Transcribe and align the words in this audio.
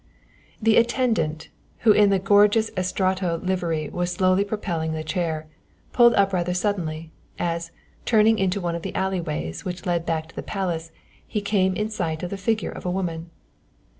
The 0.59 0.77
attendant, 0.77 1.49
who 1.81 1.91
in 1.91 2.09
the 2.09 2.17
gorgeous 2.17 2.71
Estrato 2.71 3.37
livery 3.37 3.87
was 3.89 4.11
slowly 4.11 4.43
propelling 4.43 4.93
the 4.93 5.03
chair, 5.03 5.45
pulled 5.93 6.15
up 6.15 6.33
rather 6.33 6.55
suddenly, 6.55 7.11
as, 7.37 7.71
turning 8.03 8.39
into 8.39 8.59
one 8.59 8.73
of 8.73 8.81
the 8.81 8.95
alley 8.95 9.21
ways 9.21 9.63
which 9.63 9.85
led 9.85 10.03
back 10.07 10.27
to 10.29 10.35
the 10.35 10.41
palace 10.41 10.91
he 11.27 11.39
came 11.39 11.75
in 11.75 11.91
sight 11.91 12.23
of 12.23 12.31
the 12.31 12.35
figure 12.37 12.71
of 12.71 12.83
a 12.83 12.89
woman. 12.89 13.29